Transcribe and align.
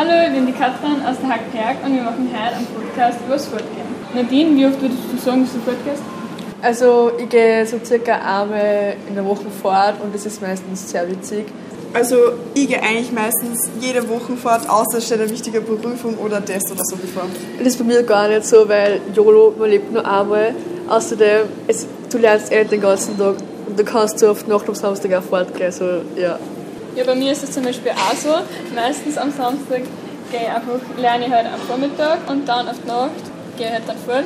Hallo, 0.00 0.12
ich 0.26 0.32
bin 0.32 0.46
die 0.46 0.52
Katrin 0.52 1.04
aus 1.06 1.16
der 1.20 1.28
Hackberg 1.28 1.84
und 1.84 1.94
wir 1.94 2.02
machen 2.02 2.30
heute 2.32 2.56
einen 2.56 2.66
Podcast 2.68 3.18
über 3.22 3.34
das 3.34 3.48
Fortgehen. 3.48 3.84
Nadine, 4.14 4.56
wie 4.56 4.64
oft 4.64 4.80
würdest 4.80 5.00
du 5.12 5.18
sagen, 5.18 5.42
dass 5.42 5.52
du 5.52 5.58
fortgehst? 5.58 6.02
Also 6.62 7.12
ich 7.18 7.28
gehe 7.28 7.66
so 7.66 7.78
circa 7.84 8.14
einmal 8.14 8.94
in 9.06 9.14
der 9.14 9.26
Woche 9.26 9.50
fort 9.60 9.96
und 10.02 10.14
das 10.14 10.24
ist 10.24 10.40
meistens 10.40 10.90
sehr 10.90 11.06
witzig. 11.06 11.44
Also 11.92 12.16
ich 12.54 12.68
gehe 12.68 12.82
eigentlich 12.82 13.12
meistens 13.12 13.68
jede 13.78 14.08
Woche 14.08 14.36
fort, 14.36 14.70
außer 14.70 14.96
es 14.96 15.04
steht 15.04 15.20
eine 15.20 15.28
wichtige 15.28 15.60
Berufung 15.60 16.16
oder 16.16 16.42
Test 16.42 16.72
oder 16.72 16.82
so 16.82 16.96
bevor. 16.96 17.24
Das 17.58 17.66
ist 17.66 17.78
bei 17.78 17.84
mir 17.84 18.02
gar 18.02 18.26
nicht 18.26 18.46
so, 18.46 18.66
weil 18.66 19.02
YOLO, 19.14 19.54
man 19.58 19.68
lebt 19.68 19.92
nur 19.92 20.10
einmal. 20.10 20.54
Außerdem, 20.88 21.42
es, 21.68 21.86
du 22.10 22.16
lernst 22.16 22.50
eh 22.50 22.64
den 22.64 22.80
ganzen 22.80 23.18
Tag 23.18 23.34
und 23.66 23.78
du 23.78 23.84
kannst 23.84 24.22
du 24.22 24.30
oft 24.30 24.48
Nacht 24.48 24.66
am 24.66 24.74
Samstag 24.74 25.12
auch 25.12 25.22
fortgehen. 25.22 25.70
So, 25.70 25.84
ja. 26.16 26.38
Ja, 26.96 27.04
bei 27.04 27.14
mir 27.14 27.32
ist 27.32 27.44
es 27.44 27.52
zum 27.52 27.64
Beispiel 27.64 27.92
auch 27.92 28.16
so. 28.16 28.34
Meistens 28.74 29.16
am 29.16 29.30
Samstag 29.30 29.82
gehe 30.30 30.40
ich 30.40 30.48
einfach, 30.48 30.80
lerne 30.98 31.26
ich 31.26 31.32
halt 31.32 31.46
am 31.46 31.60
Vormittag 31.60 32.18
und 32.28 32.48
dann 32.48 32.68
auf 32.68 32.76
die 32.82 32.88
Nacht 32.88 33.10
gehe 33.56 33.66
ich 33.66 33.72
halt 33.72 33.84
dann 33.86 33.96
fort. 33.98 34.24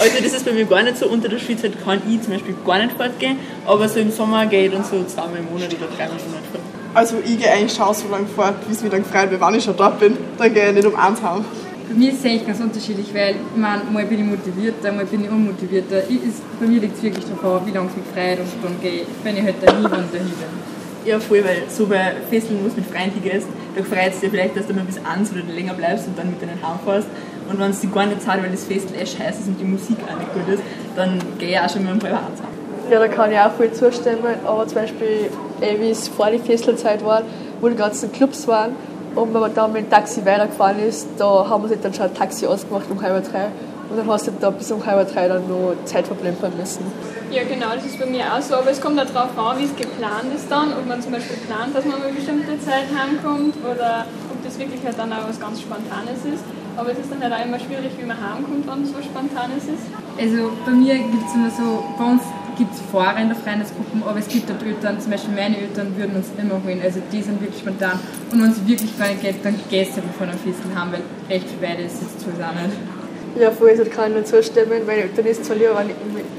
Also 0.00 0.22
das 0.22 0.32
ist 0.32 0.44
bei 0.44 0.52
mir 0.52 0.64
gar 0.64 0.82
nicht 0.82 0.96
so. 0.96 1.06
Unter 1.08 1.28
der 1.28 1.38
Schulzeit 1.38 1.72
kann 1.84 2.00
ich 2.08 2.22
zum 2.22 2.32
Beispiel 2.32 2.54
gar 2.64 2.78
nicht 2.78 2.96
fortgehen, 2.96 3.38
aber 3.66 3.88
so 3.88 4.00
im 4.00 4.10
Sommer 4.10 4.46
gehe 4.46 4.66
ich 4.66 4.72
dann 4.72 4.84
so 4.84 5.04
zweimal 5.04 5.38
im 5.38 5.46
Monat 5.46 5.68
oder 5.74 5.88
dreimal 5.96 6.16
im 6.16 6.30
Monat 6.30 6.44
fort. 6.50 6.62
Also 6.94 7.16
ich 7.24 7.38
gehe 7.38 7.50
eigentlich 7.50 7.74
schon 7.74 7.94
so 7.94 8.08
lange 8.08 8.26
fort, 8.26 8.54
wie 8.66 8.72
es 8.72 8.82
mir 8.82 8.90
dann 8.90 9.02
gefreut 9.02 9.30
wird, 9.30 9.40
wenn 9.40 9.54
ich 9.54 9.64
schon 9.64 9.76
dort 9.76 10.00
bin. 10.00 10.16
Dann 10.38 10.54
gehe 10.54 10.68
ich 10.68 10.74
nicht 10.74 10.86
um 10.86 10.96
eins 10.96 11.22
heim. 11.22 11.44
Bei 11.88 11.94
mir 11.94 12.12
ist 12.12 12.20
es 12.20 12.24
eigentlich 12.24 12.46
ganz 12.46 12.60
unterschiedlich, 12.60 13.12
weil 13.12 13.34
ich 13.34 13.60
meine, 13.60 13.82
mal 13.90 14.04
bin 14.06 14.20
ich 14.20 14.26
motivierter, 14.26 14.92
mal 14.92 15.04
bin 15.04 15.24
ich 15.24 15.30
unmotivierter. 15.30 16.04
Ich, 16.08 16.22
ist, 16.22 16.42
bei 16.60 16.66
mir 16.66 16.80
liegt 16.80 16.96
es 16.96 17.02
wirklich 17.02 17.24
davon, 17.26 17.66
wie 17.66 17.72
lange 17.72 17.90
es 17.90 17.96
mich 17.96 18.06
freut 18.14 18.38
und 18.38 18.64
dann 18.64 18.80
gehe 18.80 19.02
ich, 19.02 19.06
wenn 19.24 19.36
ich 19.36 19.42
halt 19.42 19.56
dahin 19.60 19.84
und 19.84 19.92
dahin 19.92 20.08
bin. 20.10 20.79
Ja, 21.04 21.18
voll, 21.18 21.42
weil 21.44 21.62
so 21.68 21.86
bei 21.86 22.12
Fesseln, 22.28 22.58
wo 22.62 22.68
du 22.68 22.74
mit 22.76 22.86
Freunden 22.86 23.22
gehst, 23.22 23.46
da 23.74 23.82
freut 23.82 24.12
es 24.12 24.20
dir 24.20 24.30
vielleicht, 24.30 24.56
dass 24.56 24.66
du 24.66 24.74
mal 24.74 24.84
bis 24.84 24.98
eins 24.98 25.32
oder 25.32 25.42
länger 25.42 25.74
bleibst 25.74 26.06
und 26.06 26.18
dann 26.18 26.30
mit 26.30 26.42
denen 26.42 26.58
heimfährst. 26.62 27.08
Und 27.48 27.58
wenn 27.58 27.70
es 27.70 27.80
dir 27.80 27.88
gar 27.88 28.06
nicht 28.06 28.22
zahlt, 28.22 28.42
weil 28.42 28.50
das 28.50 28.64
Festel 28.64 29.00
echt 29.00 29.16
scheiße 29.16 29.40
ist 29.40 29.48
und 29.48 29.58
die 29.58 29.64
Musik 29.64 29.96
auch 30.06 30.18
nicht 30.18 30.32
gut 30.34 30.54
ist, 30.54 30.62
dann 30.96 31.18
gehe 31.38 31.50
ich 31.50 31.58
auch 31.58 31.68
schon 31.68 31.88
halb 31.88 32.04
eins 32.04 32.12
heim. 32.12 32.90
Ja, 32.90 32.98
da 32.98 33.08
kann 33.08 33.32
ich 33.32 33.38
auch 33.38 33.52
voll 33.52 33.72
zustimmen. 33.72 34.34
Aber 34.44 34.66
zum 34.66 34.76
Beispiel, 34.76 35.30
eh, 35.60 35.80
wie 35.80 35.90
es 35.90 36.08
vor 36.08 36.30
der 36.30 36.40
Fesselzeit 36.40 37.04
war, 37.04 37.22
wo 37.60 37.68
die 37.68 37.76
ganzen 37.76 38.12
Clubs 38.12 38.46
waren 38.46 38.74
und 39.14 39.34
wenn 39.34 39.40
man 39.40 39.54
dann 39.54 39.72
mit 39.72 39.86
dem 39.86 39.90
Taxi 39.90 40.24
weitergefahren 40.24 40.78
ist, 40.80 41.08
da 41.18 41.48
haben 41.48 41.64
wir 41.64 41.68
sich 41.68 41.80
dann 41.80 41.92
schon 41.92 42.06
ein 42.06 42.14
Taxi 42.14 42.46
ausgemacht 42.46 42.84
um 42.90 43.00
halb 43.02 43.30
drei. 43.30 43.48
Und 43.90 43.96
dann 43.96 44.06
hast 44.06 44.28
du 44.28 44.32
da 44.40 44.50
bis 44.50 44.70
um 44.70 44.86
halb 44.86 45.12
drei 45.12 45.26
dann 45.26 45.48
noch 45.48 45.74
Zeit 45.84 46.06
verplempern 46.06 46.52
müssen. 46.56 46.84
Ja, 47.30 47.42
genau, 47.42 47.74
das 47.74 47.84
ist 47.84 47.98
bei 47.98 48.06
mir 48.06 48.22
auch 48.32 48.40
so. 48.40 48.54
Aber 48.54 48.70
es 48.70 48.80
kommt 48.80 49.00
auch 49.00 49.06
darauf 49.06 49.36
an, 49.36 49.58
wie 49.58 49.64
es 49.64 49.74
geplant 49.74 50.30
ist 50.34 50.46
dann. 50.48 50.72
Ob 50.72 50.86
man 50.86 51.02
zum 51.02 51.12
Beispiel 51.12 51.36
plant, 51.48 51.74
dass 51.74 51.84
man 51.84 51.96
um 51.96 52.02
eine 52.02 52.12
bestimmte 52.12 52.58
Zeit 52.60 52.86
heimkommt 52.94 53.56
oder 53.66 54.06
ob 54.30 54.44
das 54.44 54.58
wirklich 54.58 54.80
halt 54.84 54.96
dann 54.96 55.12
auch 55.12 55.28
was 55.28 55.40
ganz 55.40 55.60
Spontanes 55.60 56.22
ist. 56.22 56.44
Aber 56.76 56.92
es 56.92 56.98
ist 56.98 57.10
dann 57.10 57.20
halt 57.20 57.34
auch 57.34 57.44
immer 57.44 57.58
schwierig, 57.58 57.90
wie 57.98 58.06
man 58.06 58.16
heimkommt, 58.16 58.64
wenn 58.70 58.82
es 58.84 58.94
was 58.94 59.04
Spontanes 59.04 59.64
ist. 59.66 59.84
Also 60.14 60.52
bei 60.64 60.70
mir 60.70 60.94
gibt 60.94 61.26
es 61.26 61.34
immer 61.34 61.50
so, 61.50 61.82
bei 61.98 62.04
uns 62.04 62.22
gibt 62.56 62.74
es 62.74 62.80
Fahrer 62.92 63.18
in 63.18 63.28
der 63.28 63.36
Freundesgruppe, 63.36 64.06
aber 64.06 64.18
es 64.18 64.28
gibt 64.28 64.48
dort 64.48 64.62
Eltern, 64.62 65.00
zum 65.00 65.10
Beispiel 65.10 65.34
meine 65.34 65.56
Eltern 65.56 65.96
würden 65.96 66.14
uns 66.16 66.28
immer 66.36 66.60
holen, 66.62 66.80
also 66.84 67.00
die 67.10 67.22
sind 67.22 67.40
wirklich 67.40 67.60
spontan. 67.60 67.98
Und 68.30 68.42
wenn 68.42 68.50
es 68.50 68.66
wirklich 68.66 68.98
gar 68.98 69.08
nicht 69.08 69.22
geht, 69.22 69.44
dann 69.44 69.56
du 69.56 70.18
von 70.18 70.28
einem 70.28 70.38
Festel 70.38 70.70
haben, 70.74 70.92
weil 70.92 71.02
recht 71.28 71.48
viel 71.48 71.62
weiter 71.62 71.80
ist 71.80 72.02
jetzt 72.02 72.26
nicht. 72.26 72.99
Ja, 73.38 73.50
vorher 73.50 73.78
also 73.78 73.90
kann 73.90 74.10
ich 74.10 74.16
nur 74.16 74.24
zustimmen, 74.24 74.82
weil 74.86 75.08
dann 75.14 75.24
ist 75.24 75.44
zwar 75.44 75.56
lieber, 75.56 75.76
wenn 75.76 75.90
ich 75.90 75.96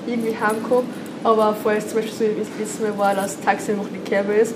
irgendwie 0.07 0.35
heimkomme, 0.35 0.83
aber 1.23 1.55
ist 1.77 1.89
zum 1.89 2.01
Beispiel 2.01 2.35
so, 2.35 2.55
wie 2.57 2.63
es 2.63 2.97
war, 2.97 3.15
dass 3.15 3.37
das 3.37 3.45
Taxi 3.45 3.73
noch 3.73 3.89
nicht 3.89 4.05
gekommen 4.05 4.35
ist, 4.35 4.53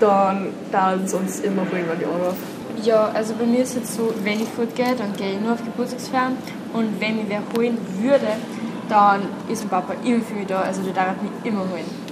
dann 0.00 0.48
dauert 0.72 1.06
es 1.06 1.14
uns 1.14 1.40
immer 1.40 1.62
holen, 1.62 1.84
wenn 1.88 2.00
ich 2.00 2.06
anrufe. 2.06 2.36
Ja, 2.82 3.10
also 3.14 3.34
bei 3.38 3.46
mir 3.46 3.60
ist 3.62 3.70
es 3.70 3.76
jetzt 3.76 3.94
so, 3.94 4.12
wenn 4.22 4.40
ich 4.40 4.48
fortgehe, 4.48 4.94
dann 4.96 5.14
gehe 5.16 5.32
ich 5.32 5.40
nur 5.40 5.52
auf 5.52 5.64
Geburtstagsfeiern 5.64 6.36
und 6.74 7.00
wenn 7.00 7.16
mich 7.16 7.26
wer 7.28 7.42
holen 7.56 7.78
würde, 8.02 8.26
dann 8.88 9.22
ist 9.48 9.62
mein 9.62 9.70
Papa 9.70 9.94
immer 10.04 10.22
für 10.22 10.34
mich 10.34 10.46
da, 10.46 10.60
also 10.60 10.82
der 10.82 10.92
darf 10.92 11.14
mich 11.22 11.50
immer 11.50 11.60
holen. 11.60 12.06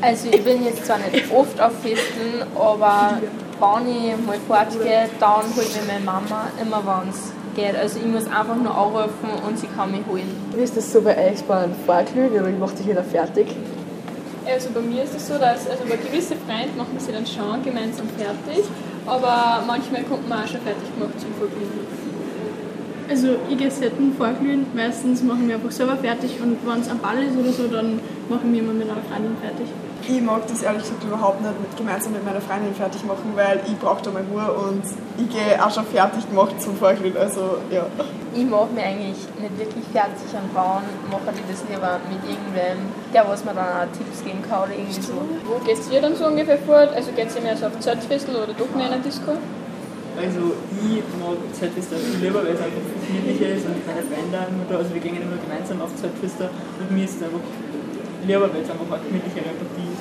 Also 0.00 0.28
ich 0.30 0.42
bin 0.42 0.64
jetzt 0.64 0.84
zwar 0.84 0.98
nicht 0.98 1.30
oft 1.32 1.60
auf 1.60 1.72
Festen, 1.82 2.42
aber 2.54 3.18
wenn 3.60 3.88
ich 3.88 4.26
mal 4.26 4.38
fortgehe, 4.46 5.08
dann 5.20 5.42
holt 5.56 5.56
mich 5.56 5.86
meine 5.86 6.04
Mama 6.04 6.48
immer, 6.60 6.82
wenn 6.84 7.10
es 7.10 7.32
geht. 7.56 7.74
Also 7.74 7.98
ich 7.98 8.06
muss 8.06 8.26
einfach 8.26 8.54
nur 8.54 8.76
anrufen 8.76 9.30
und 9.46 9.58
sie 9.58 9.66
kann 9.66 9.90
mich 9.90 10.02
holen. 10.06 10.30
Wie 10.54 10.62
ist 10.62 10.76
das 10.76 10.92
so 10.92 11.00
bei 11.00 11.16
euch 11.16 11.42
beim 11.44 11.72
Vorglühen 11.86 12.30
oder 12.30 12.50
macht 12.50 12.76
sich 12.76 12.86
jeder 12.86 13.02
fertig? 13.02 13.48
Also 14.46 14.70
bei 14.70 14.80
mir 14.80 15.02
ist 15.02 15.16
es 15.16 15.26
so, 15.26 15.34
dass 15.38 15.68
also 15.68 15.82
bei 15.88 15.96
gewissen 15.96 16.36
Freunden 16.46 16.76
machen 16.76 16.96
sie 16.98 17.10
dann 17.10 17.26
schon 17.26 17.64
gemeinsam 17.64 18.06
fertig, 18.16 18.64
aber 19.04 19.64
manchmal 19.66 20.04
kommt 20.04 20.28
man 20.28 20.44
auch 20.44 20.46
schon 20.46 20.60
fertig 20.60 20.86
gemacht 20.94 21.18
zum 21.18 21.34
Vergnügen. 21.34 21.80
Also 23.08 23.28
ich 23.48 23.58
gehe 23.58 23.70
selten 23.70 24.14
vorglühen, 24.16 24.66
meistens 24.74 25.22
machen 25.22 25.48
wir 25.48 25.56
einfach 25.56 25.70
selber 25.72 25.96
fertig 25.96 26.38
und 26.40 26.58
wenn 26.64 26.80
es 26.80 26.88
am 26.88 26.98
Ball 26.98 27.22
ist 27.22 27.36
oder 27.36 27.52
so, 27.52 27.66
dann 27.66 28.00
machen 28.28 28.52
wir 28.52 28.60
immer 28.60 28.72
mit 28.72 28.88
einer 28.88 29.02
Freundin 29.02 29.36
fertig. 29.40 29.66
Ich 30.08 30.22
mag 30.22 30.46
das 30.46 30.62
ehrlich 30.62 30.82
gesagt 30.82 31.02
überhaupt 31.02 31.40
nicht 31.42 31.60
mit, 31.60 31.76
gemeinsam 31.76 32.12
mit 32.12 32.24
meiner 32.24 32.40
Freundin 32.40 32.72
fertig 32.74 33.04
machen, 33.04 33.32
weil 33.34 33.58
ich 33.66 33.76
brauche 33.76 34.00
da 34.02 34.12
mal 34.12 34.22
Ruhe 34.30 34.46
und 34.70 34.84
ich 35.18 35.28
gehe 35.34 35.58
auch 35.58 35.70
schon 35.74 35.84
fertig 35.86 36.28
gemacht 36.30 36.62
zum 36.62 36.76
Vorglühen, 36.76 37.16
also 37.16 37.58
ja. 37.72 37.86
Ich 38.32 38.46
mache 38.46 38.70
mich 38.70 38.84
eigentlich 38.84 39.18
nicht 39.34 39.58
wirklich 39.58 39.84
fertig 39.90 40.30
an 40.30 40.46
Frauen, 40.54 40.86
mache 41.10 41.34
ich 41.34 41.42
das 41.50 41.66
lieber 41.66 41.98
mit 42.06 42.22
irgendwem, 42.22 42.86
der 43.12 43.26
was 43.26 43.44
mir 43.44 43.54
dann 43.54 43.66
auch 43.66 43.90
Tipps 43.98 44.22
geben 44.22 44.46
kann 44.46 44.70
oder 44.70 44.78
irgendwie 44.78 45.02
so. 45.02 45.18
Wo 45.42 45.58
geht 45.66 45.82
ihr 45.90 46.00
dann 46.00 46.14
so 46.14 46.26
ungefähr 46.26 46.58
fort? 46.58 46.94
Also 46.94 47.10
geht 47.10 47.34
ihr 47.34 47.42
mehr 47.42 47.56
so 47.56 47.66
auf 47.66 47.80
Zeltfestel 47.80 48.36
oder 48.36 48.54
doch 48.54 48.70
mehr 48.78 48.86
in 48.86 48.92
einer 48.94 49.02
Disco? 49.02 49.34
Also 50.16 50.54
ich 50.86 51.02
mag 51.18 51.36
Zeltfester 51.52 51.96
viel 51.96 52.22
lieber, 52.22 52.46
weil 52.46 52.54
es 52.54 52.62
einfach 52.62 52.78
viel 53.02 53.20
gemütlicher 53.20 53.52
ist 53.58 53.66
und 53.66 53.82
meine 53.82 54.06
Freunde 54.06 54.38
da, 54.70 54.76
also 54.78 54.94
wir 54.94 55.02
gehen 55.02 55.18
immer 55.18 55.34
gemeinsam 55.36 55.82
auf 55.82 55.90
Zeltfester 55.98 56.48
und 56.78 56.94
mir 56.94 57.04
ist 57.04 57.18
es 57.18 57.22
einfach 57.26 57.42
lieber, 58.26 58.48
weil 58.52 58.62
es 58.62 58.70
einfach 58.70 58.88
eine 58.90 59.04
gemütlichere 59.06 59.54
Partie 59.54 59.88
ist. 59.92 59.95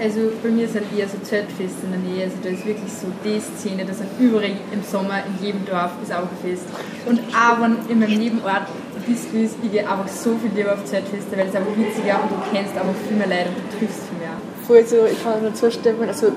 Also 0.00 0.30
bei 0.42 0.50
mir 0.50 0.68
sind 0.68 0.84
eher 0.96 1.08
so 1.08 1.18
Zeltfeste 1.18 1.82
in 1.82 1.90
der 1.90 2.00
Nähe, 2.00 2.24
also 2.24 2.36
da 2.42 2.50
ist 2.50 2.64
wirklich 2.64 2.92
so 2.92 3.08
die 3.24 3.40
Szene, 3.40 3.84
da 3.84 3.92
sind 3.92 4.08
überall 4.20 4.54
im 4.72 4.82
Sommer, 4.82 5.24
in 5.26 5.44
jedem 5.44 5.66
Dorf 5.66 5.90
ist 6.02 6.12
auch 6.12 6.22
ein 6.22 6.38
Fest. 6.40 6.66
Und 7.04 7.18
auch 7.34 7.60
wenn 7.60 7.76
in 7.90 7.98
meinem 7.98 8.18
Nebenort 8.18 8.68
Disco 9.08 9.36
ist, 9.36 9.56
ich 9.62 9.72
gehe 9.72 9.80
einfach 9.80 10.06
so 10.06 10.36
viel 10.36 10.50
lieber 10.54 10.74
auf 10.74 10.84
Zeltfeste, 10.84 11.36
weil 11.36 11.48
es 11.48 11.54
einfach 11.54 11.74
witziger 11.76 12.20
und 12.22 12.30
du 12.30 12.36
kennst 12.52 12.76
einfach 12.76 12.94
viel 13.08 13.16
mehr 13.16 13.26
Leute 13.26 13.48
und 13.48 13.58
du 13.58 13.78
triffst 13.78 14.00
viel 14.06 14.18
mehr. 14.22 14.36
Also 14.68 15.06
ich 15.10 15.24
kann 15.24 15.42
nur 15.42 15.54
zustimmen, 15.54 16.06
also 16.06 16.30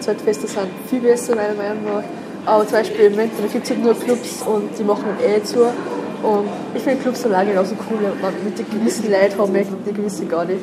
Zeltfeste 0.00 0.46
sind 0.46 0.68
viel 0.88 1.00
besser 1.00 1.34
meiner 1.34 1.54
Meinung 1.54 1.84
nach. 1.84 2.04
Aber 2.46 2.66
zum 2.66 2.78
Beispiel 2.78 3.06
im 3.06 3.16
Winter 3.16 3.42
gibt 3.52 3.64
es 3.64 3.70
halt 3.70 3.82
nur 3.82 3.94
Clubs 3.98 4.42
und 4.42 4.78
die 4.78 4.84
machen 4.84 5.04
dann 5.08 5.28
eh 5.28 5.42
zu. 5.42 5.60
Und 5.60 6.48
ich 6.74 6.82
finde 6.82 7.02
Clubs 7.02 7.24
allein 7.26 7.48
genauso 7.48 7.74
cool, 7.90 7.98
mit 8.44 8.58
den 8.58 8.70
gewissen 8.70 9.10
Leuten 9.10 9.38
haben 9.38 9.52
wir 9.52 9.64
die 9.64 9.92
gewissen 9.92 10.28
gar 10.28 10.44
nicht. 10.44 10.60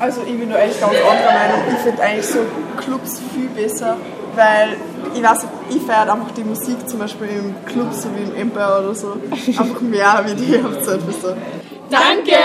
Also 0.00 0.22
ich 0.22 0.38
bin 0.38 0.48
da 0.48 0.56
echt 0.58 0.80
ganz 0.80 0.94
anderer 0.94 1.32
Meinung. 1.32 1.60
Ich 1.70 1.78
finde 1.80 2.02
eigentlich 2.02 2.26
so 2.26 2.38
Clubs 2.78 3.20
viel 3.34 3.48
besser, 3.48 3.98
weil 4.34 4.76
ich 5.14 5.22
weiß 5.22 5.42
nicht, 5.42 5.52
ich 5.76 5.82
feiere 5.82 6.10
einfach 6.12 6.30
die 6.30 6.44
Musik 6.44 6.88
zum 6.88 7.00
Beispiel 7.00 7.28
im 7.28 7.54
Club, 7.66 7.92
so 7.92 8.08
wie 8.16 8.22
im 8.22 8.34
Empire 8.34 8.80
oder 8.82 8.94
so, 8.94 9.18
einfach 9.30 9.80
mehr 9.82 10.24
wie 10.24 10.34
die 10.34 10.56
auf 10.58 10.82
Zeltfester. 10.82 11.36
Danke! 11.90 12.38